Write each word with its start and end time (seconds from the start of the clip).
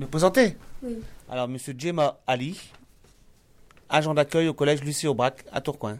Me 0.00 0.06
présenter 0.06 0.56
Oui. 0.82 0.96
Alors, 1.28 1.46
monsieur 1.46 1.74
Djema 1.76 2.18
Ali, 2.26 2.58
agent 3.90 4.14
d'accueil 4.14 4.48
au 4.48 4.54
collège 4.54 4.82
Lucie 4.82 5.06
Aubrac 5.06 5.44
à 5.52 5.60
Tourcoing. 5.60 5.98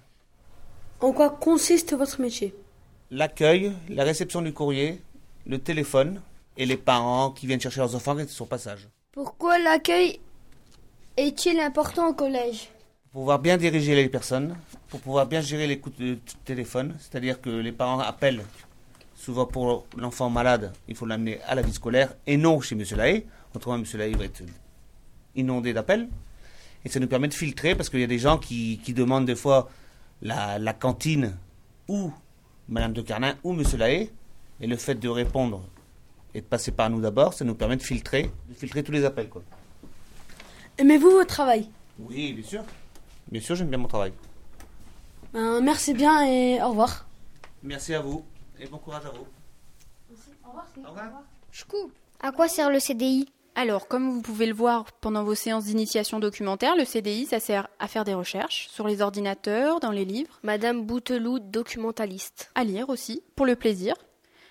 En 1.00 1.12
quoi 1.12 1.28
consiste 1.28 1.92
votre 1.92 2.18
métier? 2.18 2.54
L'accueil, 3.10 3.74
la 3.90 4.04
réception 4.04 4.40
du 4.40 4.54
courrier, 4.54 5.02
le 5.46 5.58
téléphone 5.58 6.22
et 6.56 6.64
les 6.64 6.78
parents 6.78 7.30
qui 7.30 7.46
viennent 7.46 7.60
chercher 7.60 7.80
leurs 7.80 7.94
enfants 7.94 8.16
qui 8.16 8.22
sont 8.22 8.28
sur 8.28 8.48
passage. 8.48 8.88
Pourquoi 9.12 9.58
l'accueil 9.58 10.18
est-il 11.18 11.60
important 11.60 12.08
au 12.08 12.14
collège? 12.14 12.70
Pour 13.12 13.20
pouvoir 13.20 13.38
bien 13.38 13.58
diriger 13.58 13.94
les 13.94 14.08
personnes, 14.08 14.56
pour 14.88 15.00
pouvoir 15.00 15.26
bien 15.26 15.42
gérer 15.42 15.66
les 15.66 15.78
coups 15.78 15.98
de 15.98 16.18
téléphone, 16.46 16.96
c'est-à-dire 17.00 17.38
que 17.38 17.50
les 17.50 17.72
parents 17.72 18.00
appellent 18.00 18.44
souvent 19.14 19.44
pour 19.44 19.84
l'enfant 19.98 20.30
malade, 20.30 20.72
il 20.88 20.96
faut 20.96 21.04
l'amener 21.04 21.38
à 21.42 21.54
la 21.54 21.60
vie 21.60 21.74
scolaire 21.74 22.14
et 22.26 22.38
non 22.38 22.62
chez 22.62 22.74
Monsieur 22.74 22.96
Lahaye. 22.96 23.26
Autrement, 23.54 23.78
Monsieur 23.78 23.98
Lahaye 23.98 24.14
va 24.14 24.24
être 24.24 24.42
inondé 25.34 25.72
d'appels. 25.72 26.08
Et 26.84 26.88
ça 26.88 27.00
nous 27.00 27.08
permet 27.08 27.28
de 27.28 27.34
filtrer 27.34 27.74
parce 27.74 27.90
qu'il 27.90 28.00
y 28.00 28.04
a 28.04 28.08
des 28.08 28.18
gens 28.18 28.38
qui, 28.38 28.80
qui 28.84 28.94
demandent 28.94 29.26
des 29.26 29.36
fois 29.36 29.68
la, 30.22 30.58
la 30.58 30.72
cantine 30.72 31.36
ou 31.88 32.12
Madame 32.68 32.92
de 32.92 33.02
Carnin 33.02 33.34
ou 33.44 33.52
Monsieur 33.52 33.78
Lahaye. 33.78 34.10
Et 34.60 34.66
le 34.66 34.76
fait 34.76 34.94
de 34.94 35.08
répondre 35.08 35.62
et 36.34 36.40
de 36.40 36.46
passer 36.46 36.70
par 36.70 36.90
nous 36.90 37.00
d'abord, 37.00 37.34
ça 37.34 37.44
nous 37.44 37.54
permet 37.54 37.76
de 37.76 37.82
filtrer, 37.82 38.30
de 38.48 38.54
filtrer 38.54 38.82
tous 38.82 38.92
les 38.92 39.04
appels. 39.04 39.28
Quoi. 39.28 39.42
Aimez-vous 40.78 41.10
votre 41.10 41.26
travail? 41.28 41.68
Oui, 41.98 42.32
bien 42.32 42.44
sûr. 42.44 42.62
Bien 43.30 43.40
sûr, 43.40 43.56
j'aime 43.56 43.68
bien 43.68 43.78
mon 43.78 43.88
travail. 43.88 44.12
Ben, 45.32 45.60
Merci 45.60 45.94
bien 45.94 46.24
et 46.26 46.60
au 46.62 46.68
revoir. 46.70 47.06
Merci 47.62 47.94
à 47.94 48.00
vous 48.00 48.24
et 48.58 48.66
bon 48.66 48.78
courage 48.78 49.04
à 49.06 49.10
vous. 49.10 49.26
Au 50.44 50.88
revoir. 50.88 51.22
À 52.22 52.32
quoi 52.32 52.48
sert 52.48 52.70
le 52.70 52.80
CDI 52.80 53.28
Alors, 53.54 53.88
comme 53.88 54.10
vous 54.10 54.22
pouvez 54.22 54.46
le 54.46 54.54
voir 54.54 54.92
pendant 54.92 55.24
vos 55.24 55.34
séances 55.34 55.64
d'initiation 55.64 56.20
documentaire, 56.20 56.76
le 56.76 56.84
CDI, 56.84 57.26
ça 57.26 57.40
sert 57.40 57.68
à 57.78 57.88
faire 57.88 58.04
des 58.04 58.14
recherches 58.14 58.68
sur 58.70 58.86
les 58.86 59.02
ordinateurs, 59.02 59.80
dans 59.80 59.90
les 59.90 60.04
livres, 60.04 60.38
Madame 60.42 60.84
Bouteloup, 60.86 61.40
documentaliste. 61.40 62.50
à 62.54 62.64
lire 62.64 62.88
aussi, 62.88 63.22
pour 63.34 63.46
le 63.46 63.56
plaisir. 63.56 63.94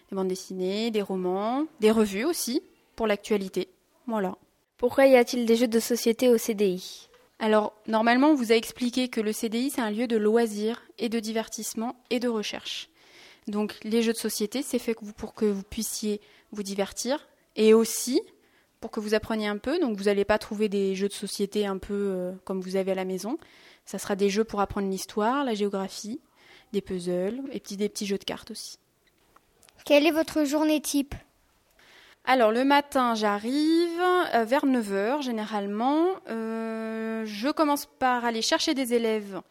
Des 0.09 0.15
bandes 0.15 0.27
dessinées, 0.27 0.91
des 0.91 1.01
romans, 1.01 1.65
des 1.79 1.91
revues 1.91 2.25
aussi, 2.25 2.61
pour 2.95 3.07
l'actualité. 3.07 3.69
Voilà. 4.05 4.35
Pourquoi 4.77 5.05
y 5.07 5.15
a-t-il 5.15 5.45
des 5.45 5.55
jeux 5.55 5.67
de 5.67 5.79
société 5.79 6.29
au 6.29 6.37
CDI 6.37 7.09
Alors, 7.39 7.73
normalement, 7.87 8.29
on 8.29 8.35
vous 8.35 8.51
a 8.51 8.55
expliqué 8.55 9.07
que 9.07 9.21
le 9.21 9.33
CDI, 9.33 9.69
c'est 9.71 9.81
un 9.81 9.91
lieu 9.91 10.07
de 10.07 10.17
loisirs 10.17 10.83
et 10.97 11.09
de 11.09 11.19
divertissement 11.19 11.95
et 12.09 12.19
de 12.19 12.27
recherche. 12.27 12.89
Donc, 13.47 13.75
les 13.83 14.03
jeux 14.03 14.13
de 14.13 14.17
société, 14.17 14.61
c'est 14.61 14.79
fait 14.79 14.95
pour 15.17 15.33
que 15.33 15.45
vous 15.45 15.63
puissiez 15.63 16.21
vous 16.51 16.63
divertir 16.63 17.27
et 17.55 17.73
aussi 17.73 18.21
pour 18.79 18.91
que 18.91 18.99
vous 18.99 19.13
appreniez 19.13 19.47
un 19.47 19.57
peu. 19.57 19.79
Donc, 19.79 19.97
vous 19.97 20.05
n'allez 20.05 20.25
pas 20.25 20.37
trouver 20.37 20.69
des 20.69 20.95
jeux 20.95 21.07
de 21.07 21.13
société 21.13 21.65
un 21.65 21.77
peu 21.77 21.93
euh, 21.93 22.31
comme 22.45 22.61
vous 22.61 22.75
avez 22.75 22.91
à 22.91 22.95
la 22.95 23.05
maison. 23.05 23.37
Ça 23.85 23.99
sera 23.99 24.15
des 24.15 24.29
jeux 24.29 24.43
pour 24.43 24.61
apprendre 24.61 24.89
l'histoire, 24.89 25.43
la 25.43 25.53
géographie, 25.53 26.21
des 26.73 26.81
puzzles 26.81 27.41
et 27.51 27.59
petits, 27.59 27.77
des 27.77 27.89
petits 27.89 28.05
jeux 28.05 28.17
de 28.17 28.23
cartes 28.23 28.51
aussi. 28.51 28.77
Quelle 29.85 30.05
est 30.05 30.11
votre 30.11 30.43
journée 30.43 30.81
type? 30.81 31.15
Alors 32.25 32.51
le 32.51 32.63
matin, 32.63 33.15
j'arrive 33.15 34.01
euh, 34.35 34.43
vers 34.43 34.65
9h 34.65 35.23
généralement. 35.23 36.05
Euh, 36.29 37.23
je 37.25 37.49
commence 37.49 37.85
par 37.85 38.23
aller 38.25 38.41
chercher 38.41 38.73
des 38.73 38.93
élèves 38.93 39.41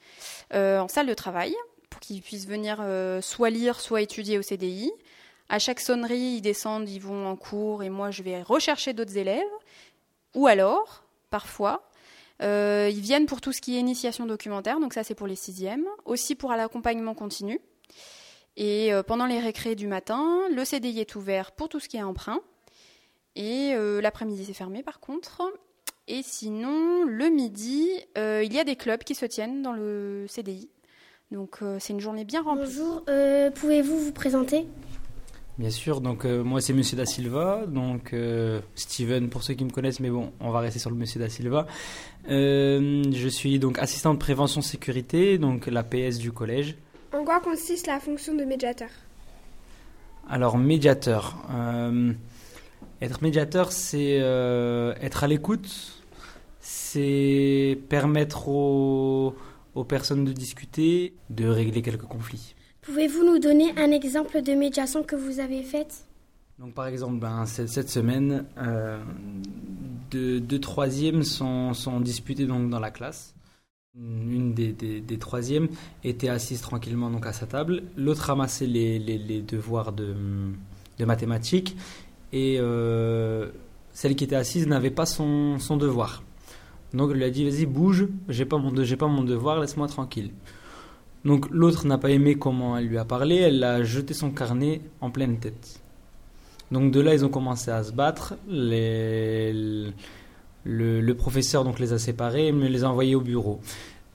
en 0.52 0.88
salle 0.88 1.06
de 1.06 1.14
travail 1.14 1.54
pour 1.90 2.00
qu'ils 2.00 2.22
puissent 2.22 2.46
venir 2.46 2.82
soit 3.20 3.50
lire, 3.50 3.80
soit 3.80 4.00
étudier 4.00 4.38
au 4.38 4.42
CDI. 4.42 4.92
À 5.48 5.58
chaque 5.58 5.80
sonnerie, 5.80 6.36
ils 6.36 6.40
descendent, 6.42 6.88
ils 6.88 7.00
vont 7.00 7.26
en 7.26 7.36
cours 7.36 7.82
et 7.82 7.88
moi 7.88 8.10
je 8.10 8.22
vais 8.22 8.42
rechercher 8.42 8.92
d'autres 8.92 9.16
élèves. 9.16 9.42
Ou 10.34 10.46
alors, 10.46 11.04
parfois, 11.30 11.88
euh, 12.42 12.90
ils 12.92 13.00
viennent 13.00 13.26
pour 13.26 13.40
tout 13.40 13.52
ce 13.52 13.60
qui 13.60 13.76
est 13.76 13.80
initiation 13.80 14.26
documentaire, 14.26 14.78
donc 14.78 14.92
ça 14.92 15.04
c'est 15.04 15.14
pour 15.14 15.26
les 15.26 15.36
sixièmes. 15.36 15.86
Aussi 16.04 16.34
pour 16.34 16.52
l'accompagnement 16.52 17.14
continu. 17.14 17.60
Et 18.56 18.92
euh, 18.92 19.02
pendant 19.02 19.24
les 19.24 19.38
récrés 19.38 19.74
du 19.74 19.86
matin, 19.86 20.42
le 20.54 20.64
CDI 20.64 21.00
est 21.00 21.14
ouvert 21.14 21.52
pour 21.52 21.68
tout 21.68 21.80
ce 21.80 21.88
qui 21.88 21.96
est 21.96 22.02
emprunt. 22.02 22.40
Et 23.34 23.72
euh, 23.74 24.00
l'après-midi, 24.00 24.44
c'est 24.44 24.52
fermé 24.52 24.82
par 24.82 25.00
contre. 25.00 25.42
Et 26.08 26.22
sinon, 26.22 27.04
le 27.04 27.28
midi, 27.28 27.90
il 28.16 28.52
y 28.52 28.58
a 28.58 28.64
des 28.64 28.76
clubs 28.76 29.04
qui 29.04 29.14
se 29.14 29.26
tiennent 29.26 29.62
dans 29.62 29.74
le 29.74 30.24
CDI. 30.26 30.70
Donc 31.30 31.58
c'est 31.78 31.92
une 31.92 32.00
journée 32.00 32.24
bien 32.24 32.40
remplie. 32.40 32.64
Bonjour, 32.64 33.04
pouvez-vous 33.54 33.98
vous 33.98 34.12
présenter? 34.12 34.66
Bien 35.58 35.70
sûr, 35.70 36.00
donc 36.00 36.24
euh, 36.24 36.44
moi 36.44 36.60
c'est 36.60 36.72
Monsieur 36.72 36.96
Da 36.96 37.04
Silva, 37.04 37.64
donc 37.66 38.12
euh, 38.12 38.60
Steven 38.76 39.28
pour 39.28 39.42
ceux 39.42 39.54
qui 39.54 39.64
me 39.64 39.70
connaissent, 39.70 39.98
mais 39.98 40.08
bon, 40.08 40.32
on 40.38 40.52
va 40.52 40.60
rester 40.60 40.78
sur 40.78 40.88
le 40.88 40.94
Monsieur 40.94 41.18
Da 41.18 41.28
Silva. 41.28 41.66
Euh, 42.30 43.02
je 43.12 43.28
suis 43.28 43.58
donc 43.58 43.80
assistant 43.80 44.14
de 44.14 44.20
prévention 44.20 44.62
sécurité, 44.62 45.36
donc 45.36 45.66
la 45.66 45.82
PS 45.82 46.18
du 46.18 46.30
collège. 46.30 46.76
En 47.12 47.24
quoi 47.24 47.40
consiste 47.40 47.88
la 47.88 47.98
fonction 47.98 48.36
de 48.36 48.44
médiateur? 48.44 48.88
Alors 50.28 50.58
médiateur, 50.58 51.36
être 53.02 53.20
médiateur, 53.22 53.72
c'est 53.72 54.18
être 55.00 55.24
à 55.24 55.26
l'écoute, 55.26 56.04
c'est 56.60 57.80
permettre 57.88 58.48
aux, 58.48 59.34
aux 59.74 59.84
personnes 59.84 60.24
de 60.24 60.32
discuter, 60.32 61.14
de 61.30 61.48
régler 61.48 61.82
quelques 61.82 62.02
conflits. 62.02 62.54
Pouvez-vous 62.88 63.22
nous 63.22 63.38
donner 63.38 63.70
un 63.76 63.90
exemple 63.90 64.40
de 64.40 64.52
médiation 64.52 65.02
que 65.02 65.14
vous 65.14 65.40
avez 65.40 65.62
faite? 65.62 66.06
Donc 66.58 66.72
par 66.72 66.86
exemple, 66.86 67.18
ben, 67.18 67.44
cette, 67.44 67.90
semaine, 67.90 68.46
euh, 68.56 68.98
deux, 70.10 70.58
troisièmes 70.58 71.22
sont, 71.22 71.74
sont 71.74 72.00
disputés 72.00 72.46
donc 72.46 72.70
dans 72.70 72.80
la 72.80 72.90
classe. 72.90 73.34
Une 73.94 74.54
des, 74.54 75.18
troisièmes 75.18 75.68
était 76.02 76.30
assise 76.30 76.62
tranquillement 76.62 77.10
donc 77.10 77.26
à 77.26 77.34
sa 77.34 77.46
table, 77.46 77.82
l'autre 77.98 78.22
ramassait 78.22 78.66
les, 78.66 79.42
devoirs 79.42 79.92
de, 79.92 80.14
mathématiques 80.98 81.76
et 82.32 82.56
euh, 82.58 83.50
celle 83.92 84.16
qui 84.16 84.24
était 84.24 84.34
assise 84.34 84.66
n'avait 84.66 84.90
pas 84.90 85.04
son, 85.04 85.58
devoir. 85.76 86.22
Donc 86.94 87.10
elle 87.10 87.18
lui 87.18 87.24
a 87.24 87.30
dit 87.30 87.44
vas-y 87.44 87.66
bouge, 87.66 88.08
j'ai 88.30 88.46
pas 88.46 88.56
pas 88.56 89.08
mon 89.08 89.24
devoir, 89.24 89.60
laisse-moi 89.60 89.88
tranquille. 89.88 90.30
Donc 91.24 91.46
l'autre 91.50 91.86
n'a 91.86 91.98
pas 91.98 92.10
aimé 92.10 92.36
comment 92.36 92.76
elle 92.76 92.86
lui 92.86 92.98
a 92.98 93.04
parlé, 93.04 93.36
elle 93.36 93.62
a 93.64 93.82
jeté 93.82 94.14
son 94.14 94.30
carnet 94.30 94.80
en 95.00 95.10
pleine 95.10 95.38
tête. 95.38 95.80
Donc 96.70 96.92
de 96.92 97.00
là, 97.00 97.14
ils 97.14 97.24
ont 97.24 97.28
commencé 97.28 97.70
à 97.70 97.82
se 97.82 97.92
battre. 97.92 98.34
Les- 98.48 99.92
le, 100.64 101.12
professeur 101.14 101.64
donc 101.64 101.78
les 101.78 101.92
a 101.92 101.98
séparés 101.98 102.48
et 102.48 102.52
me 102.52 102.68
les 102.68 102.84
a 102.84 102.90
envoyés 102.90 103.14
au 103.14 103.20
bureau. 103.20 103.60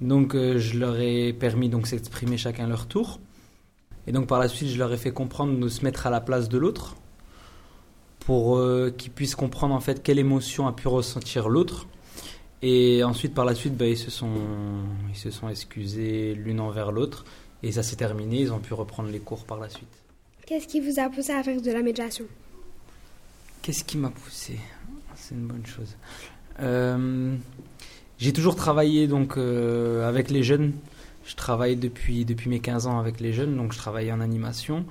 Donc 0.02 0.36
euh, 0.36 0.58
je 0.60 0.78
leur 0.78 1.00
ai 1.00 1.34
permis 1.34 1.70
donc 1.70 1.88
s'exprimer 1.88 2.38
chacun 2.38 2.68
leur 2.68 2.86
tour. 2.88 3.20
Et 4.06 4.12
donc 4.12 4.28
par 4.28 4.40
la 4.40 4.48
suite, 4.48 4.70
je 4.70 4.78
leur 4.78 4.92
ai 4.94 4.98
fait 4.98 5.12
comprendre 5.12 5.60
de 5.60 5.68
se 5.68 5.84
mettre 5.84 6.06
à 6.08 6.10
la 6.10 6.22
place 6.22 6.50
de 6.50 6.58
l'autre 6.58 6.96
pour 8.20 8.58
euh, 8.58 8.94
qu'ils 8.96 9.12
puissent 9.12 9.36
comprendre 9.36 9.74
en 9.74 9.80
fait 9.80 10.04
quelle 10.04 10.20
émotion 10.20 10.68
a 10.68 10.74
pu 10.74 10.88
ressentir 10.88 11.50
l'autre. 11.50 11.88
Et 12.66 13.04
ensuite, 13.04 13.34
par 13.34 13.44
la 13.44 13.56
suite, 13.56 13.76
bah, 13.76 13.86
ils, 13.86 13.98
se 13.98 14.10
sont, 14.10 14.32
ils 15.10 15.18
se 15.18 15.30
sont 15.30 15.50
excusés 15.50 16.34
l'une 16.34 16.62
envers 16.62 16.94
l'autre. 16.94 17.26
Et 17.62 17.74
ça 17.74 17.84
s'est 17.84 17.98
terminé, 17.98 18.40
ils 18.40 18.54
ont 18.54 18.60
pu 18.60 18.74
reprendre 18.74 19.10
les 19.10 19.20
cours 19.20 19.44
par 19.44 19.60
la 19.60 19.68
suite. 19.68 19.90
Qu'est-ce 20.46 20.68
qui 20.68 20.80
vous 20.80 21.00
a 21.00 21.10
poussé 21.10 21.34
à 21.34 21.44
faire 21.44 21.62
de 21.62 21.72
la 21.72 21.82
médiation? 21.82 22.26
Qu'est-ce 23.62 23.84
qui 23.84 23.98
m'a 23.98 24.10
poussé? 24.10 24.60
C'est 25.16 25.36
une 25.36 25.46
bonne 25.46 25.66
chose. 25.66 25.96
Euh, 26.62 27.36
j'ai 28.18 28.32
toujours 28.32 28.56
travaillé 28.56 29.08
donc 29.08 29.38
euh, 29.38 30.08
avec 30.08 30.30
les 30.30 30.44
jeunes. 30.44 30.72
Je 31.26 31.36
travaille 31.36 31.76
depuis 31.76 32.26
depuis 32.26 32.50
mes 32.50 32.60
15 32.60 32.88
ans 32.88 33.00
avec 33.00 33.20
les 33.20 33.32
jeunes, 33.32 33.56
donc 33.56 33.72
je 33.72 33.78
travaille 33.78 34.12
en 34.12 34.20
animation 34.20 34.86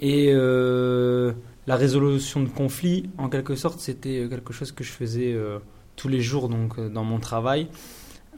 et 0.00 0.30
euh, 0.32 1.32
la 1.66 1.76
résolution 1.76 2.40
de 2.42 2.48
conflits, 2.48 3.08
en 3.18 3.28
quelque 3.28 3.54
sorte, 3.54 3.80
c'était 3.80 4.26
quelque 4.28 4.52
chose 4.52 4.72
que 4.72 4.84
je 4.84 4.90
faisais 4.90 5.36
tous 5.96 6.08
les 6.08 6.20
jours 6.20 6.48
donc 6.48 6.78
euh, 6.78 6.88
dans 6.88 7.04
mon 7.04 7.18
travail, 7.18 7.68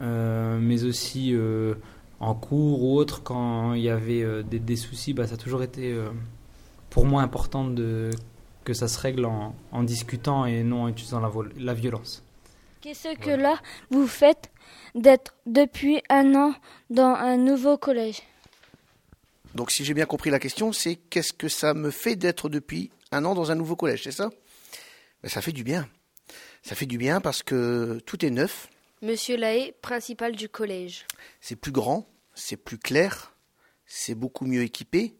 Euh, 0.01 0.57
mais 0.61 0.85
aussi 0.85 1.33
euh, 1.33 1.75
en 2.21 2.33
cours 2.33 2.83
ou 2.83 2.95
autre 2.95 3.21
quand 3.21 3.73
il 3.73 3.81
y 3.81 3.89
avait 3.89 4.23
euh, 4.23 4.43
des, 4.43 4.59
des 4.59 4.77
soucis, 4.77 5.13
bah, 5.13 5.27
ça 5.27 5.33
a 5.33 5.37
toujours 5.37 5.61
été 5.61 5.91
euh, 5.91 6.07
pour 6.89 7.03
moi 7.05 7.21
important 7.21 7.65
de 7.65 8.09
que 8.63 8.73
ça 8.73 8.87
se 8.87 8.97
règle 8.97 9.25
en, 9.25 9.53
en 9.73 9.83
discutant 9.83 10.45
et 10.45 10.63
non 10.63 10.83
en 10.83 10.87
utilisant 10.87 11.19
la 11.57 11.73
violence. 11.73 12.23
Qu'est-ce 12.79 13.13
que 13.17 13.31
là 13.31 13.55
vous 13.91 14.07
faites 14.07 14.51
d'être 14.95 15.35
depuis 15.45 16.01
un 16.09 16.33
an 16.33 16.53
dans 16.89 17.15
un 17.15 17.35
nouveau 17.35 17.77
collège? 17.77 18.21
Donc 19.53 19.71
si 19.71 19.83
j'ai 19.83 19.93
bien 19.93 20.05
compris 20.05 20.29
la 20.29 20.39
question, 20.39 20.71
c'est 20.71 20.95
qu'est-ce 20.95 21.33
que 21.33 21.49
ça 21.49 21.73
me 21.73 21.91
fait 21.91 22.15
d'être 22.15 22.47
depuis 22.47 22.89
un 23.11 23.25
an 23.25 23.35
dans 23.35 23.51
un 23.51 23.55
nouveau 23.55 23.75
collège, 23.75 24.03
c'est 24.03 24.13
ça? 24.21 24.29
Ben, 25.23 25.29
Ça 25.29 25.41
fait 25.41 25.51
du 25.51 25.65
bien. 25.65 25.89
Ça 26.63 26.75
fait 26.75 26.85
du 26.85 26.97
bien 26.97 27.21
parce 27.21 27.41
que 27.43 27.99
tout 28.05 28.25
est 28.25 28.29
neuf, 28.29 28.69
Monsieur 29.01 29.37
Lahaye, 29.37 29.73
principal 29.81 30.35
du 30.35 30.49
collège. 30.49 31.05
c'est 31.39 31.55
plus 31.55 31.71
grand, 31.71 32.05
c'est 32.33 32.57
plus 32.57 32.77
clair, 32.77 33.33
c'est 33.85 34.13
beaucoup 34.15 34.45
mieux 34.45 34.61
équipé. 34.63 35.15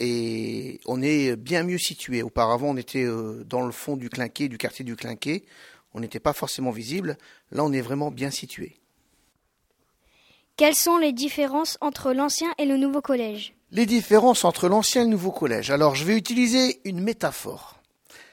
et 0.00 0.80
on 0.86 1.00
est 1.00 1.36
bien 1.36 1.62
mieux 1.62 1.78
situé. 1.78 2.22
Auparavant, 2.22 2.70
on 2.70 2.76
était 2.76 3.04
euh, 3.04 3.44
dans 3.44 3.62
le 3.64 3.70
fond 3.72 3.96
du 3.96 4.10
Clinquet, 4.10 4.48
du 4.48 4.58
quartier 4.58 4.84
du 4.84 4.96
Clinquet. 4.96 5.44
On 5.94 6.00
n'était 6.00 6.20
pas 6.20 6.32
forcément 6.34 6.70
visible. 6.72 7.16
Là, 7.52 7.64
on 7.64 7.72
est 7.72 7.80
vraiment 7.80 8.10
bien 8.10 8.30
situé. 8.30 8.76
Quelles 10.56 10.74
sont 10.74 10.98
les 10.98 11.12
différences 11.12 11.78
entre 11.80 12.12
l'ancien 12.12 12.52
et 12.58 12.66
le 12.66 12.76
nouveau 12.76 13.00
collège? 13.00 13.54
Les 13.70 13.86
différences 13.86 14.44
entre 14.44 14.68
l'ancien 14.68 15.02
et 15.02 15.04
le 15.04 15.10
nouveau 15.10 15.32
collège. 15.32 15.70
Alors, 15.70 15.94
je 15.94 16.04
vais 16.04 16.16
utiliser 16.16 16.80
une 16.84 17.00
métaphore. 17.00 17.80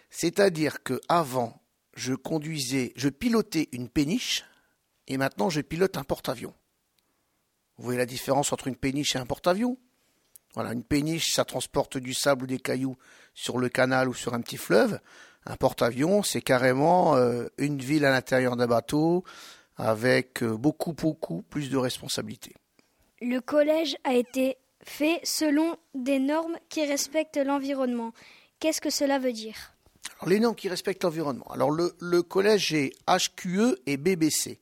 C'est-à-dire 0.10 0.84
que 0.84 1.00
avant, 1.08 1.62
je 1.94 2.14
conduisais, 2.14 2.94
je 2.96 3.10
pilotais 3.10 3.70
une 3.72 3.90
péniche, 3.90 4.46
et 5.08 5.18
maintenant 5.18 5.50
je 5.50 5.62
pilote 5.62 5.98
un 5.98 6.04
porte-avions. 6.04 6.54
Vous 7.78 7.86
voyez 7.86 8.00
la 8.00 8.06
différence 8.06 8.54
entre 8.54 8.68
une 8.68 8.76
péniche 8.76 9.16
et 9.16 9.20
un 9.20 9.26
porte-avions? 9.26 9.78
Voilà, 10.54 10.74
une 10.74 10.84
péniche, 10.84 11.34
ça 11.34 11.46
transporte 11.46 11.98
du 11.98 12.14
sable 12.14 12.44
ou 12.44 12.48
des 12.48 12.60
cailloux 12.60 12.96
sur 13.34 13.58
le 13.58 13.70
canal 13.70 14.08
ou 14.08 14.14
sur 14.14 14.34
un 14.34 14.42
petit 14.42 14.58
fleuve. 14.58 15.00
Un 15.46 15.56
porte-avions, 15.56 16.22
c'est 16.22 16.42
carrément 16.42 17.16
euh, 17.16 17.48
une 17.58 17.80
ville 17.80 18.06
à 18.06 18.12
l'intérieur 18.12 18.56
d'un 18.56 18.68
bateau 18.68 19.24
avec 19.76 20.44
euh, 20.44 20.56
beaucoup, 20.56 20.94
beaucoup 20.94 21.42
plus 21.42 21.70
de 21.70 21.78
responsabilités. 21.78 22.54
Le 23.22 23.40
collège 23.40 23.98
a 24.04 24.14
été 24.14 24.58
fait 24.84 25.20
selon 25.24 25.78
des 25.96 26.20
normes 26.20 26.58
qui 26.70 26.86
respectent 26.86 27.38
l'environnement. 27.38 28.14
Qu'est-ce 28.60 28.82
que 28.82 28.90
cela 28.90 29.18
veut 29.18 29.34
dire? 29.34 29.74
Les 30.26 30.40
normes 30.40 30.56
qui 30.56 30.70
respectent 30.70 31.04
l'environnement. 31.04 31.48
Alors, 31.52 31.72
le, 31.72 32.22
collège 32.22 32.74
est 32.74 32.94
HQE 33.08 33.78
et 33.86 33.98
BBC. 33.98 34.60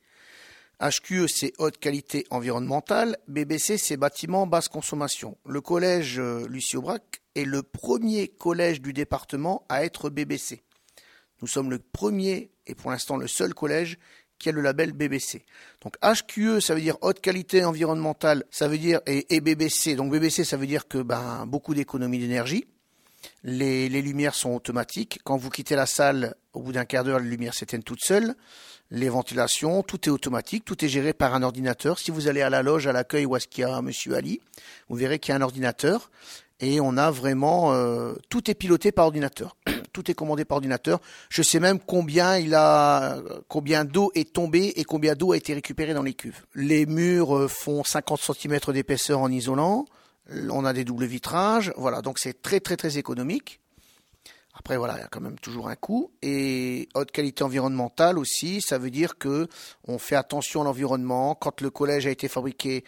HQE, 0.81 1.27
c'est 1.27 1.53
haute 1.59 1.77
qualité 1.77 2.25
environnementale. 2.31 3.17
BBC, 3.27 3.77
c'est 3.77 3.97
bâtiment 3.97 4.47
basse 4.47 4.67
consommation. 4.67 5.37
Le 5.45 5.61
collège 5.61 6.19
euh, 6.19 6.47
Lucie 6.47 6.77
Aubrac 6.77 7.21
est 7.35 7.45
le 7.45 7.61
premier 7.61 8.27
collège 8.27 8.81
du 8.81 8.91
département 8.91 9.63
à 9.69 9.85
être 9.85 10.09
BBC. 10.09 10.63
Nous 11.41 11.47
sommes 11.47 11.69
le 11.69 11.79
premier 11.79 12.51
et 12.65 12.73
pour 12.73 12.91
l'instant 12.91 13.17
le 13.17 13.27
seul 13.27 13.53
collège 13.53 13.99
qui 14.39 14.49
a 14.49 14.51
le 14.51 14.61
label 14.61 14.91
BBC. 14.93 15.45
Donc 15.81 15.95
HQE, 16.01 16.59
ça 16.59 16.73
veut 16.73 16.81
dire 16.81 16.97
haute 17.01 17.21
qualité 17.21 17.63
environnementale, 17.63 18.43
ça 18.49 18.67
veut 18.67 18.79
dire 18.79 19.01
et, 19.05 19.39
BBC. 19.39 19.95
Donc 19.95 20.11
BBC, 20.11 20.43
ça 20.43 20.57
veut 20.57 20.65
dire 20.65 20.87
que 20.87 20.97
ben 20.97 21.45
beaucoup 21.45 21.75
d'économie 21.75 22.17
d'énergie. 22.17 22.65
Les, 23.43 23.89
lumières 23.89 24.35
sont 24.35 24.51
automatiques. 24.51 25.19
Quand 25.23 25.37
vous 25.37 25.49
quittez 25.49 25.75
la 25.75 25.85
salle, 25.85 26.35
au 26.53 26.61
bout 26.61 26.71
d'un 26.71 26.85
quart 26.85 27.03
d'heure, 27.03 27.19
les 27.19 27.29
lumières 27.29 27.53
s'éteignent 27.53 27.83
toutes 27.83 28.03
seules 28.03 28.35
les 28.91 29.07
ventilations, 29.07 29.83
tout 29.83 30.07
est 30.07 30.11
automatique, 30.11 30.65
tout 30.65 30.83
est 30.83 30.89
géré 30.89 31.13
par 31.13 31.33
un 31.33 31.43
ordinateur. 31.43 31.97
Si 31.97 32.11
vous 32.11 32.27
allez 32.27 32.41
à 32.41 32.49
la 32.49 32.61
loge, 32.61 32.87
à 32.87 32.91
l'accueil 32.91 33.25
où 33.25 33.35
est-ce 33.35 33.47
qu'il 33.47 33.61
y 33.61 33.65
a 33.65 33.81
Monsieur 33.81 34.15
Ali, 34.15 34.41
vous 34.89 34.97
verrez 34.97 35.17
qu'il 35.17 35.31
y 35.31 35.33
a 35.33 35.37
un 35.37 35.41
ordinateur 35.41 36.11
et 36.59 36.79
on 36.81 36.97
a 36.97 37.09
vraiment 37.09 37.73
euh, 37.73 38.13
tout 38.29 38.51
est 38.51 38.53
piloté 38.53 38.91
par 38.91 39.05
ordinateur, 39.05 39.55
tout 39.93 40.11
est 40.11 40.13
commandé 40.13 40.43
par 40.43 40.57
ordinateur. 40.57 40.99
Je 41.29 41.41
sais 41.41 41.61
même 41.61 41.79
combien 41.79 42.37
combien 43.47 43.85
d'eau 43.85 44.11
est 44.13 44.33
tombée 44.33 44.73
et 44.75 44.83
combien 44.83 45.15
d'eau 45.15 45.31
a 45.31 45.37
été 45.37 45.53
récupérée 45.53 45.93
dans 45.93 46.03
les 46.03 46.13
cuves. 46.13 46.41
Les 46.53 46.85
murs 46.85 47.35
euh, 47.35 47.47
font 47.47 47.83
50 47.85 48.19
cm 48.19 48.59
d'épaisseur 48.73 49.19
en 49.21 49.31
isolant. 49.31 49.85
On 50.29 50.65
a 50.65 50.73
des 50.73 50.85
doubles 50.85 51.05
vitrages, 51.05 51.73
voilà, 51.77 52.01
donc 52.01 52.19
c'est 52.19 52.41
très 52.41 52.59
très 52.59 52.77
très 52.77 52.97
économique. 52.97 53.59
Après, 54.53 54.77
voilà, 54.77 54.95
il 54.97 55.01
y 55.01 55.03
a 55.03 55.07
quand 55.07 55.21
même 55.21 55.39
toujours 55.39 55.69
un 55.69 55.75
coût. 55.75 56.11
Et 56.21 56.89
haute 56.93 57.11
qualité 57.11 57.43
environnementale 57.43 58.17
aussi, 58.17 58.61
ça 58.61 58.77
veut 58.77 58.91
dire 58.91 59.17
que 59.17 59.47
on 59.87 59.97
fait 59.97 60.15
attention 60.15 60.61
à 60.61 60.65
l'environnement. 60.65 61.35
Quand 61.35 61.61
le 61.61 61.69
collège 61.69 62.05
a 62.05 62.09
été 62.09 62.27
fabriqué, 62.27 62.83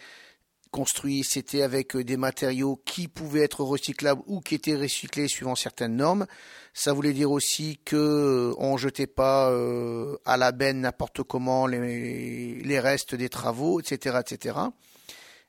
construit, 0.70 1.22
c'était 1.22 1.62
avec 1.62 1.96
des 1.96 2.16
matériaux 2.16 2.80
qui 2.84 3.06
pouvaient 3.06 3.44
être 3.44 3.62
recyclables 3.62 4.22
ou 4.26 4.40
qui 4.40 4.56
étaient 4.56 4.74
recyclés 4.74 5.28
suivant 5.28 5.54
certaines 5.54 5.96
normes. 5.96 6.26
Ça 6.74 6.92
voulait 6.92 7.12
dire 7.12 7.30
aussi 7.30 7.78
que 7.84 8.52
on 8.58 8.76
jetait 8.76 9.06
pas 9.06 9.50
euh, 9.50 10.16
à 10.24 10.36
la 10.36 10.50
benne 10.50 10.80
n'importe 10.80 11.22
comment 11.22 11.68
les, 11.68 12.56
les 12.56 12.80
restes 12.80 13.14
des 13.14 13.28
travaux, 13.28 13.78
etc., 13.78 14.18
etc. 14.20 14.56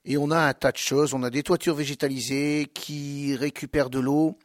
Et 0.08 0.16
on 0.16 0.30
a 0.30 0.38
un 0.38 0.54
tas 0.54 0.70
de 0.70 0.76
choses. 0.76 1.14
On 1.14 1.24
a 1.24 1.30
des 1.30 1.42
toitures 1.42 1.74
végétalisées 1.74 2.70
qui 2.72 3.34
récupèrent 3.34 3.90
de 3.90 3.98
l'eau. 3.98 4.38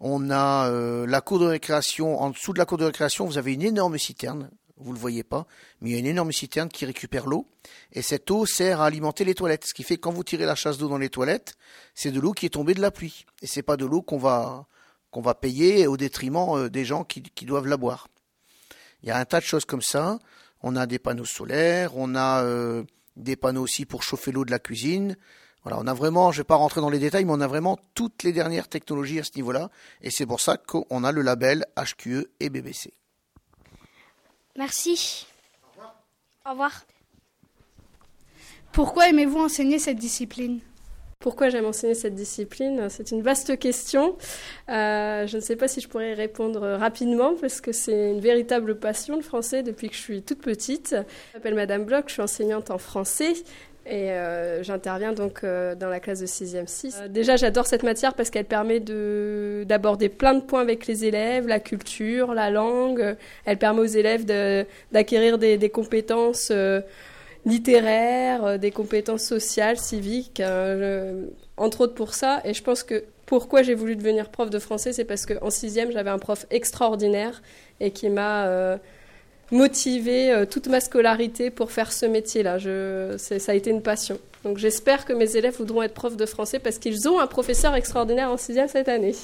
On 0.00 0.30
a 0.30 0.70
euh, 0.70 1.06
la 1.06 1.20
cour 1.20 1.38
de 1.38 1.44
récréation. 1.44 2.18
En 2.18 2.30
dessous 2.30 2.54
de 2.54 2.58
la 2.58 2.64
cour 2.64 2.78
de 2.78 2.86
récréation, 2.86 3.26
vous 3.26 3.36
avez 3.36 3.52
une 3.52 3.62
énorme 3.62 3.98
citerne. 3.98 4.50
Vous 4.78 4.92
le 4.92 4.98
voyez 4.98 5.22
pas, 5.22 5.46
mais 5.80 5.90
il 5.90 5.92
y 5.92 5.96
a 5.96 5.98
une 6.00 6.06
énorme 6.06 6.32
citerne 6.32 6.68
qui 6.68 6.86
récupère 6.86 7.26
l'eau. 7.26 7.46
Et 7.92 8.02
cette 8.02 8.28
eau 8.30 8.46
sert 8.46 8.80
à 8.80 8.86
alimenter 8.86 9.24
les 9.24 9.34
toilettes. 9.34 9.66
Ce 9.66 9.74
qui 9.74 9.84
fait 9.84 9.96
que 9.96 10.00
quand 10.00 10.12
vous 10.12 10.24
tirez 10.24 10.44
la 10.44 10.56
chasse 10.56 10.78
d'eau 10.78 10.88
dans 10.88 10.98
les 10.98 11.10
toilettes, 11.10 11.54
c'est 11.94 12.10
de 12.10 12.18
l'eau 12.18 12.32
qui 12.32 12.46
est 12.46 12.54
tombée 12.54 12.74
de 12.74 12.80
la 12.80 12.90
pluie. 12.90 13.26
Et 13.42 13.46
c'est 13.46 13.62
pas 13.62 13.76
de 13.76 13.84
l'eau 13.84 14.02
qu'on 14.02 14.18
va, 14.18 14.66
qu'on 15.12 15.20
va 15.20 15.34
payer 15.34 15.86
au 15.86 15.96
détriment 15.96 16.56
euh, 16.56 16.68
des 16.68 16.84
gens 16.84 17.04
qui, 17.04 17.22
qui, 17.22 17.44
doivent 17.44 17.68
la 17.68 17.76
boire. 17.76 18.08
Il 19.02 19.10
y 19.10 19.12
a 19.12 19.18
un 19.18 19.24
tas 19.24 19.38
de 19.38 19.44
choses 19.44 19.66
comme 19.66 19.82
ça. 19.82 20.18
On 20.62 20.74
a 20.74 20.86
des 20.86 20.98
panneaux 20.98 21.26
solaires, 21.26 21.96
on 21.96 22.14
a 22.16 22.42
euh, 22.42 22.82
des 23.16 23.36
panneaux 23.36 23.62
aussi 23.62 23.86
pour 23.86 24.02
chauffer 24.02 24.32
l'eau 24.32 24.44
de 24.44 24.50
la 24.50 24.58
cuisine. 24.58 25.16
Voilà, 25.62 25.78
on 25.80 25.86
a 25.86 25.94
vraiment, 25.94 26.32
je 26.32 26.40
vais 26.40 26.44
pas 26.44 26.56
rentrer 26.56 26.80
dans 26.80 26.90
les 26.90 26.98
détails, 26.98 27.24
mais 27.24 27.32
on 27.32 27.40
a 27.40 27.46
vraiment 27.46 27.78
toutes 27.94 28.24
les 28.24 28.32
dernières 28.32 28.68
technologies 28.68 29.20
à 29.20 29.24
ce 29.24 29.30
niveau-là, 29.36 29.70
et 30.00 30.10
c'est 30.10 30.26
pour 30.26 30.40
ça 30.40 30.56
qu'on 30.56 31.04
a 31.04 31.12
le 31.12 31.22
label 31.22 31.66
HQE 31.76 32.26
et 32.40 32.50
BBC. 32.50 32.92
Merci. 34.56 35.26
Au 35.62 35.70
revoir. 35.70 36.02
Au 36.44 36.50
revoir. 36.50 36.84
Pourquoi 38.72 39.08
aimez-vous 39.08 39.38
enseigner 39.38 39.78
cette 39.78 39.98
discipline? 39.98 40.60
Pourquoi 41.22 41.48
j'aime 41.48 41.64
enseigner 41.64 41.94
cette 41.94 42.14
discipline 42.14 42.88
C'est 42.90 43.10
une 43.12 43.22
vaste 43.22 43.58
question. 43.58 44.16
Euh, 44.68 45.26
je 45.26 45.36
ne 45.36 45.40
sais 45.40 45.56
pas 45.56 45.68
si 45.68 45.80
je 45.80 45.88
pourrais 45.88 46.12
répondre 46.14 46.60
rapidement 46.60 47.34
parce 47.40 47.60
que 47.60 47.72
c'est 47.72 48.10
une 48.10 48.20
véritable 48.20 48.76
passion 48.76 49.16
le 49.16 49.22
français 49.22 49.62
depuis 49.62 49.88
que 49.88 49.94
je 49.94 50.00
suis 50.00 50.22
toute 50.22 50.42
petite. 50.42 50.94
Je 51.32 51.38
m'appelle 51.38 51.54
Madame 51.54 51.84
Bloch, 51.84 52.04
je 52.08 52.12
suis 52.12 52.22
enseignante 52.22 52.70
en 52.70 52.78
français 52.78 53.32
et 53.84 54.12
euh, 54.12 54.62
j'interviens 54.62 55.12
donc 55.12 55.42
euh, 55.42 55.74
dans 55.74 55.88
la 55.88 55.98
classe 55.98 56.20
de 56.20 56.26
6e 56.26 56.68
6. 56.68 57.00
Euh, 57.00 57.08
déjà, 57.08 57.34
j'adore 57.34 57.66
cette 57.66 57.82
matière 57.82 58.14
parce 58.14 58.30
qu'elle 58.30 58.44
permet 58.44 58.78
de, 58.78 59.64
d'aborder 59.66 60.08
plein 60.08 60.34
de 60.34 60.40
points 60.40 60.60
avec 60.60 60.86
les 60.86 61.04
élèves, 61.04 61.48
la 61.48 61.58
culture, 61.58 62.32
la 62.32 62.50
langue. 62.50 63.16
Elle 63.44 63.58
permet 63.58 63.80
aux 63.80 63.84
élèves 63.84 64.24
d'acquérir 64.92 65.38
des, 65.38 65.70
compétences 65.70 66.52
littéraires, 67.44 68.44
euh, 68.44 68.58
des 68.58 68.70
compétences 68.70 69.24
sociales, 69.24 69.78
civiques, 69.78 70.40
euh, 70.40 71.26
entre 71.56 71.82
autres 71.82 71.94
pour 71.94 72.14
ça. 72.14 72.40
Et 72.44 72.54
je 72.54 72.62
pense 72.62 72.82
que 72.82 73.04
pourquoi 73.26 73.62
j'ai 73.62 73.74
voulu 73.74 73.96
devenir 73.96 74.30
prof 74.30 74.50
de 74.50 74.58
français, 74.58 74.92
c'est 74.92 75.04
parce 75.04 75.26
qu'en 75.26 75.48
6e, 75.48 75.90
j'avais 75.92 76.10
un 76.10 76.18
prof 76.18 76.46
extraordinaire 76.50 77.42
et 77.80 77.90
qui 77.90 78.10
m'a 78.10 78.78
motivé 79.52 80.32
euh, 80.32 80.46
toute 80.46 80.66
ma 80.66 80.80
scolarité 80.80 81.50
pour 81.50 81.70
faire 81.70 81.92
ce 81.92 82.06
métier-là. 82.06 82.58
Ça 83.18 83.52
a 83.52 83.54
été 83.54 83.70
une 83.70 83.82
passion. 83.82 84.18
Donc 84.44 84.58
j'espère 84.58 85.04
que 85.04 85.12
mes 85.12 85.36
élèves 85.36 85.56
voudront 85.56 85.82
être 85.82 85.94
profs 85.94 86.16
de 86.16 86.26
français 86.26 86.58
parce 86.58 86.78
qu'ils 86.78 87.08
ont 87.08 87.20
un 87.20 87.28
professeur 87.28 87.74
extraordinaire 87.76 88.30
en 88.30 88.36
sixième 88.36 88.66
cette 88.66 88.88
année. 88.88 89.14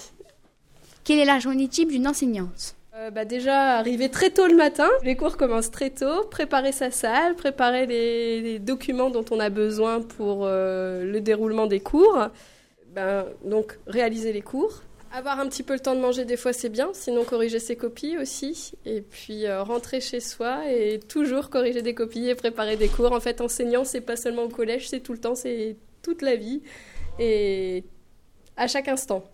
Quelle 1.03 1.19
est 1.19 1.25
la 1.25 1.41
journée 1.41 1.67
type 1.67 1.91
d'une 1.91 2.07
enseignante? 2.07 2.77
Euh, 2.99 3.11
bah 3.11 3.25
déjà, 3.25 3.77
arriver 3.79 4.11
très 4.11 4.31
tôt 4.31 4.47
le 4.47 4.57
matin, 4.57 4.89
les 5.05 5.17
cours 5.17 5.37
commencent 5.37 5.71
très 5.71 5.91
tôt, 5.91 6.25
préparer 6.31 6.73
sa 6.73 6.91
salle, 6.91 7.37
préparer 7.37 7.87
les, 7.87 8.59
documents 8.59 9.11
dont 9.11 9.25
on 9.31 9.39
a 9.39 9.51
besoin 9.51 10.01
pour 10.03 10.41
euh, 10.43 11.05
le 11.05 11.21
déroulement 11.21 11.67
des 11.67 11.81
cours, 11.81 12.29
ben, 12.95 13.25
donc 13.45 13.79
réaliser 13.87 14.33
les 14.33 14.43
cours, 14.43 14.83
avoir 15.11 15.41
un 15.41 15.49
petit 15.49 15.63
peu 15.63 15.73
le 15.73 15.81
temps 15.81 15.95
de 15.95 16.01
manger, 16.01 16.25
des 16.25 16.37
fois, 16.37 16.53
c'est 16.53 16.69
bien. 16.69 16.91
Sinon, 16.93 17.25
corriger 17.25 17.59
ses 17.59 17.77
copies 17.77 18.19
aussi. 18.19 18.73
Et 18.85 19.01
puis, 19.01 19.47
euh, 19.47 19.63
rentrer 19.63 20.01
chez 20.01 20.21
soi 20.21 20.71
et 20.71 21.01
toujours 21.01 21.49
corriger 21.49 21.81
des 21.81 21.95
copies 21.95 22.29
et 22.29 22.35
préparer 22.35 22.77
des 22.77 22.89
cours. 22.89 23.13
En 23.13 23.21
fait, 23.21 23.41
enseignant, 23.41 23.85
c'est 23.85 24.03
pas 24.03 24.17
seulement 24.17 24.43
au 24.43 24.49
collège, 24.49 24.89
c'est 24.89 25.01
tout 25.01 25.13
le 25.13 25.19
temps, 25.19 25.35
c'est 25.35 25.77
toute 26.03 26.21
la 26.21 26.37
vie. 26.37 26.63
Et 27.19 27.85
à 28.57 28.67
chaque 28.67 28.89
instant. 28.89 29.25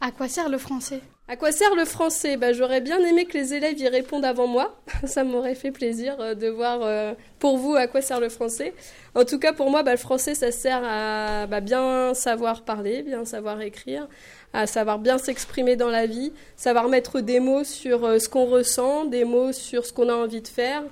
À 0.00 0.10
quoi 0.10 0.28
sert 0.28 0.48
le 0.48 0.58
français? 0.58 1.00
À 1.26 1.36
quoi 1.36 1.52
sert 1.52 1.74
le 1.74 1.86
français? 1.86 2.36
Bah, 2.36 2.52
J'aurais 2.52 2.82
bien 2.82 2.98
aimé 2.98 3.24
que 3.24 3.32
les 3.32 3.54
élèves 3.54 3.78
y 3.78 3.88
répondent 3.88 4.26
avant 4.26 4.46
moi. 4.46 4.76
Ça 5.06 5.24
m'aurait 5.24 5.54
fait 5.54 5.70
plaisir 5.70 6.16
euh, 6.20 6.34
de 6.34 6.48
voir 6.48 6.80
euh, 6.82 7.14
pour 7.38 7.56
vous 7.56 7.74
à 7.74 7.86
quoi 7.86 8.02
sert 8.02 8.20
le 8.20 8.28
français. 8.28 8.74
En 9.14 9.24
tout 9.24 9.38
cas, 9.38 9.54
pour 9.54 9.70
moi, 9.70 9.82
bah, 9.82 9.92
le 9.92 9.96
français, 9.96 10.34
ça 10.34 10.50
sert 10.50 10.82
à 10.84 11.46
bah, 11.46 11.60
bien 11.60 12.12
savoir 12.12 12.62
parler, 12.62 13.02
bien 13.02 13.24
savoir 13.24 13.60
écrire, 13.62 14.06
à 14.52 14.66
savoir 14.66 14.98
bien 14.98 15.16
s'exprimer 15.16 15.76
dans 15.76 15.88
la 15.88 16.06
vie, 16.06 16.32
savoir 16.56 16.88
mettre 16.88 17.20
des 17.20 17.40
mots 17.40 17.64
sur 17.64 18.04
euh, 18.04 18.18
ce 18.18 18.28
qu'on 18.28 18.44
ressent, 18.44 19.06
des 19.06 19.24
mots 19.24 19.52
sur 19.52 19.86
ce 19.86 19.94
qu'on 19.94 20.10
a 20.10 20.14
envie 20.14 20.42
de 20.42 20.48
faire. 20.48 20.82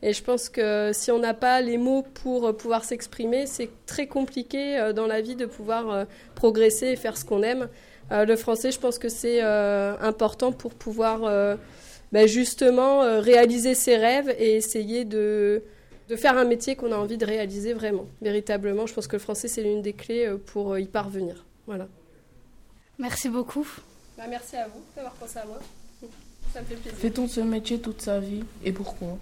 Et 0.00 0.14
je 0.14 0.22
pense 0.22 0.48
que 0.48 0.90
si 0.94 1.10
on 1.10 1.18
n'a 1.18 1.34
pas 1.34 1.60
les 1.60 1.76
mots 1.76 2.02
pour 2.02 2.56
pouvoir 2.56 2.82
s'exprimer, 2.84 3.46
c'est 3.46 3.70
très 3.86 4.08
compliqué 4.08 4.90
dans 4.96 5.06
la 5.06 5.20
vie 5.20 5.36
de 5.36 5.46
pouvoir 5.46 6.06
progresser 6.34 6.88
et 6.88 6.96
faire 6.96 7.16
ce 7.16 7.24
qu'on 7.24 7.44
aime. 7.44 7.68
Euh, 8.12 8.24
le 8.24 8.36
français, 8.36 8.70
je 8.70 8.78
pense 8.78 8.98
que 8.98 9.08
c'est 9.08 9.42
euh, 9.42 9.96
important 10.00 10.52
pour 10.52 10.74
pouvoir 10.74 11.24
euh, 11.24 11.56
ben 12.12 12.28
justement 12.28 13.20
réaliser 13.20 13.74
ses 13.74 13.96
rêves 13.96 14.34
et 14.38 14.56
essayer 14.56 15.04
de, 15.04 15.62
de 16.08 16.16
faire 16.16 16.36
un 16.36 16.44
métier 16.44 16.76
qu'on 16.76 16.92
a 16.92 16.96
envie 16.96 17.16
de 17.16 17.24
réaliser 17.24 17.72
vraiment, 17.72 18.06
véritablement. 18.20 18.86
Je 18.86 18.94
pense 18.94 19.06
que 19.06 19.16
le 19.16 19.20
français, 19.20 19.48
c'est 19.48 19.62
l'une 19.62 19.82
des 19.82 19.94
clés 19.94 20.30
pour 20.46 20.78
y 20.78 20.86
parvenir. 20.86 21.46
Voilà. 21.66 21.88
Merci 22.98 23.30
beaucoup. 23.30 23.66
Bah, 24.18 24.24
merci 24.28 24.56
à 24.56 24.66
vous 24.68 24.82
d'avoir 24.94 25.14
pensé 25.14 25.38
à 25.38 25.46
moi. 25.46 25.58
Ça 26.52 26.60
me 26.60 26.66
fait 26.66 26.74
plaisir. 26.74 26.98
Fait-on 26.98 27.26
ce 27.26 27.40
métier 27.40 27.78
toute 27.78 28.02
sa 28.02 28.20
vie 28.20 28.44
et 28.62 28.72
pourquoi? 28.72 29.16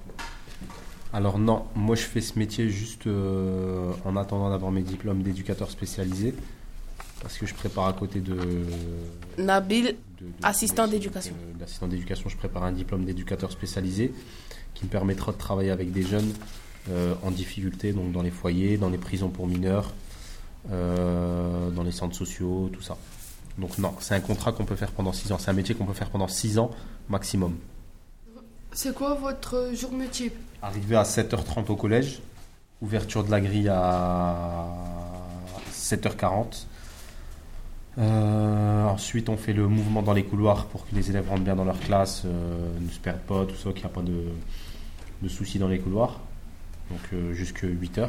Alors 1.13 1.39
non, 1.39 1.65
moi 1.75 1.97
je 1.97 2.03
fais 2.03 2.21
ce 2.21 2.39
métier 2.39 2.69
juste 2.69 3.07
euh, 3.07 3.93
en 4.05 4.17
attendant 4.17 4.51
d'avoir 4.51 4.71
mes 4.71 4.83
diplômes 4.83 5.23
d'éducateur 5.23 5.71
spécialisé 5.71 6.35
parce 7.21 7.37
que 7.39 7.47
je 7.47 7.55
prépare 7.55 7.87
à 7.87 7.93
côté 7.93 8.21
de 8.21 8.37
Nabil, 9.39 9.85
de- 9.85 9.91
de- 9.91 9.97
assistant 10.43 10.87
d'éducation. 10.87 11.35
de- 11.55 11.59
D'assistant 11.59 11.87
d'éducation, 11.89 12.29
je 12.29 12.37
prépare 12.37 12.65
un 12.65 12.73
diplôme 12.73 13.05
d'éducateur 13.05 13.51
spécialisé 13.53 14.13
qui 14.75 14.85
me 14.85 14.91
permettra 14.91 15.33
de 15.33 15.37
travailler 15.39 15.71
avec 15.71 15.93
des 15.93 16.03
jeunes 16.03 16.33
euh, 16.89 17.15
en 17.23 17.31
difficulté, 17.31 17.93
donc 17.93 18.11
dans 18.13 18.23
les 18.23 18.31
foyers, 18.31 18.79
dans 18.79 18.89
les 18.89 18.97
prisons 18.99 19.29
pour 19.29 19.47
mineurs, 19.47 19.93
euh, 20.71 21.71
dans 21.71 21.83
les 21.83 21.93
centres 21.93 22.17
sociaux, 22.17 22.71
tout 22.73 22.81
ça. 22.83 22.97
Donc 23.59 23.77
non, 23.79 23.95
c'est 24.01 24.15
un 24.15 24.21
contrat 24.21 24.53
qu'on 24.53 24.65
peut 24.65 24.77
faire 24.77 24.93
pendant 24.93 25.13
6 25.13 25.31
ans. 25.33 25.39
C'est 25.39 25.51
un 25.51 25.55
métier 25.55 25.75
qu'on 25.75 25.85
peut 25.85 25.93
faire 25.93 26.09
pendant 26.11 26.29
6 26.29 26.59
ans 26.59 26.71
maximum. 27.11 27.57
C'est 28.73 28.95
quoi 28.95 29.15
votre 29.15 29.73
journée 29.75 30.09
type 30.09 30.35
Arrivé 30.63 30.97
à 30.97 31.03
7h30 31.03 31.71
au 31.71 31.77
collège, 31.77 32.21
ouverture 32.81 33.25
de 33.25 33.31
la 33.31 33.41
grille 33.41 33.69
à 33.69 34.69
7h40. 35.73 36.67
Euh, 38.01 38.85
ensuite, 38.87 39.29
on 39.29 39.37
fait 39.37 39.53
le 39.53 39.69
mouvement 39.69 40.03
dans 40.03 40.13
les 40.15 40.25
couloirs 40.25 40.67
pour 40.67 40.87
que 40.89 40.95
les 40.95 41.11
élèves 41.11 41.29
rentrent 41.29 41.43
bien 41.43 41.57
dans 41.57 41.65
leur 41.65 41.79
classe, 41.81 42.23
euh, 42.25 42.71
ne 42.81 42.89
se 42.91 42.99
perdent 42.99 43.21
pas, 43.21 43.45
tout 43.45 43.57
ça, 43.57 43.71
qu'il 43.73 43.81
n'y 43.85 43.91
a 43.91 43.95
pas 43.95 44.03
de, 44.03 45.29
soucis 45.29 45.59
dans 45.59 45.69
les 45.69 45.79
couloirs. 45.79 46.21
Donc 46.91 47.01
euh, 47.13 47.33
jusque 47.35 47.63
8h. 47.65 48.09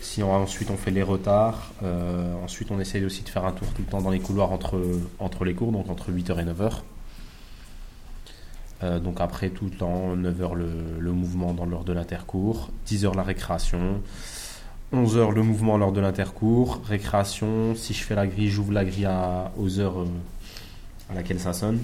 Si 0.00 0.22
on- 0.22 0.32
ensuite 0.32 0.70
on 0.70 0.76
fait 0.76 0.90
les 0.90 1.02
retards, 1.02 1.72
ensuite 2.42 2.70
on 2.70 2.80
essaye 2.80 3.04
aussi 3.04 3.22
de 3.22 3.28
faire 3.28 3.44
un 3.44 3.52
tour 3.52 3.68
tout 3.74 3.82
le 3.82 3.88
temps 3.88 4.00
dans 4.00 4.10
les 4.10 4.20
couloirs 4.20 4.50
entre, 4.52 4.80
entre 5.18 5.44
les 5.44 5.54
cours, 5.54 5.72
donc 5.72 5.90
entre 5.90 6.10
8h 6.10 6.38
et 6.40 6.44
9h. 6.44 6.70
Euh, 8.82 8.98
donc 8.98 9.20
après 9.20 9.50
tout 9.50 9.66
le 9.66 9.70
temps, 9.72 10.16
9h 10.16 10.54
le, 10.54 10.70
le 10.98 11.12
mouvement 11.12 11.52
dans 11.52 11.66
l'heure 11.66 11.84
de 11.84 11.92
l'intercours, 11.92 12.70
10h 12.88 13.14
la 13.14 13.22
récréation, 13.22 14.00
11h 14.92 15.32
le 15.32 15.42
mouvement 15.44 15.78
lors 15.78 15.92
de 15.92 16.00
l'intercours, 16.00 16.80
récréation, 16.84 17.76
si 17.76 17.94
je 17.94 18.02
fais 18.02 18.16
la 18.16 18.26
grille, 18.26 18.48
j'ouvre 18.50 18.72
la 18.72 18.84
grille 18.84 19.04
à, 19.04 19.52
aux 19.56 19.78
heures 19.78 20.00
euh, 20.00 20.06
à 21.08 21.14
laquelle 21.14 21.38
ça 21.38 21.52
sonne. 21.52 21.78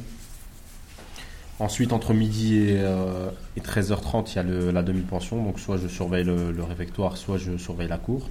Ensuite, 1.60 1.92
entre 1.92 2.12
midi 2.12 2.56
et, 2.56 2.80
euh, 2.80 3.30
et 3.56 3.60
13h30, 3.60 4.32
il 4.32 4.36
y 4.36 4.38
a 4.68 4.72
la 4.72 4.82
demi-pension, 4.82 5.42
donc 5.42 5.60
soit 5.60 5.76
je 5.76 5.86
surveille 5.86 6.24
le, 6.24 6.62
réfectoire, 6.64 7.16
soit 7.16 7.38
je 7.38 7.56
surveille 7.56 7.88
la 7.88 7.96
cour. 7.96 8.28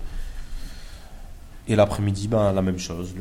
Et 1.70 1.76
l'après-midi, 1.76 2.28
ben, 2.28 2.52
la 2.52 2.62
même 2.62 2.78
chose, 2.78 3.16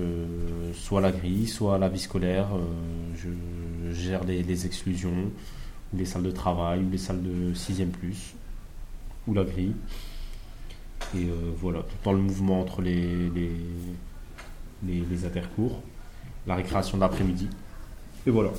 soit 0.74 1.00
la 1.00 1.12
grille, 1.12 1.46
soit 1.46 1.78
la 1.78 1.88
vie 1.88 2.00
scolaire. 2.00 2.48
euh, 2.54 3.14
je 3.16 3.94
gère 3.94 4.24
les, 4.24 4.66
exclusions, 4.66 5.30
les 5.94 6.04
salles 6.04 6.24
de 6.24 6.32
travail, 6.32 6.80
ou 6.80 6.90
les 6.90 6.98
salles 6.98 7.22
de 7.22 7.54
6e 7.54 7.90
plus, 7.90 8.34
ou 9.28 9.34
la 9.34 9.44
grille. 9.44 9.72
Et 11.16 11.26
euh, 11.26 11.52
voilà, 11.60 11.80
tout 11.80 11.94
le 12.00 12.04
temps 12.04 12.12
le 12.12 12.18
mouvement 12.18 12.60
entre 12.60 12.82
les, 12.82 13.30
les, 13.30 13.50
les, 14.86 15.04
les 15.08 15.24
intercours, 15.24 15.80
la 16.46 16.56
récréation 16.56 16.98
d'après-midi. 16.98 17.48
Et 18.26 18.30
voilà. 18.30 18.50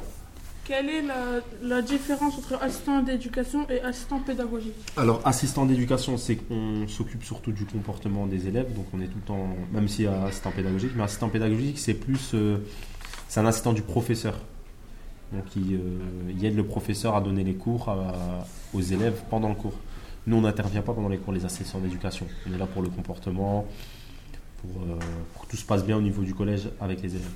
Quelle 0.64 0.90
est 0.90 1.02
la, 1.04 1.42
la 1.62 1.82
différence 1.82 2.38
entre 2.40 2.62
assistant 2.64 3.02
d'éducation 3.04 3.70
et 3.70 3.82
assistant 3.82 4.20
pédagogique? 4.20 4.74
Alors, 4.98 5.22
assistant 5.26 5.66
d'éducation, 5.66 6.18
c'est 6.18 6.38
qu'on 6.38 6.88
s'occupe 6.88 7.24
surtout 7.24 7.52
du 7.52 7.66
comportement 7.66 8.26
des 8.26 8.48
élèves, 8.48 8.74
donc 8.74 8.86
on 8.94 9.00
est 9.02 9.08
tout 9.08 9.18
le 9.18 9.28
temps, 9.28 9.48
même 9.72 9.88
s'il 9.88 10.06
y 10.06 10.08
a 10.08 10.24
assistant 10.24 10.52
pédagogique, 10.52 10.92
mais 10.96 11.04
assistant 11.04 11.30
pédagogique, 11.30 11.78
c'est 11.78 11.94
plus, 11.94 12.32
euh, 12.34 12.58
c'est 13.28 13.40
un 13.42 13.46
assistant 13.46 13.74
du 13.74 13.84
professeur. 13.84 14.40
Donc, 15.34 15.44
il, 15.56 15.76
euh, 15.76 15.80
il 16.36 16.44
aide 16.46 16.56
le 16.56 16.66
professeur 16.66 17.16
à 17.16 17.22
donner 17.22 17.44
les 17.44 17.56
cours 17.56 17.90
à- 17.90 18.48
aux 18.74 18.82
élèves 18.82 19.22
pendant 19.30 19.50
le 19.50 19.56
cours. 19.56 19.74
Nous, 20.28 20.38
on 20.38 20.42
n'intervient 20.42 20.82
pas 20.82 20.94
pendant 20.94 21.10
les 21.10 21.18
cours, 21.18 21.34
les 21.34 21.46
assistants 21.46 21.80
d'éducation. 21.80 22.28
On 22.50 22.54
est 22.54 22.58
là 22.58 22.66
pour 22.66 22.82
le 22.82 22.90
comportement, 22.90 23.68
euh, 24.66 25.00
pour 25.34 25.46
que 25.46 25.52
tout 25.52 25.58
se 25.58 25.66
passe 25.66 25.86
bien 25.86 25.98
au 25.98 26.02
niveau 26.02 26.24
du 26.24 26.34
collège 26.34 26.70
avec 26.82 27.02
les 27.02 27.16
élèves. 27.16 27.30